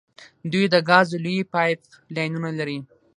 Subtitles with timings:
[0.51, 1.79] دوی د ګازو لویې پایپ
[2.15, 2.79] لاینونه لري.